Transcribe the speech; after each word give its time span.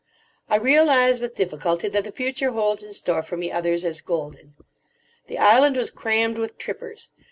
I 0.49 0.55
realise 0.55 1.19
with 1.19 1.35
difficulty 1.35 1.87
that 1.87 2.03
the 2.03 2.11
future 2.11 2.49
holds 2.49 2.81
in 2.81 2.91
store 2.91 3.21
for 3.21 3.37
me 3.37 3.51
others 3.51 3.85
as 3.85 4.01
golden. 4.01 4.55
The 5.27 5.37
island 5.37 5.77
was 5.77 5.91
crammed 5.91 6.39
with 6.39 6.57
trippers. 6.57 7.09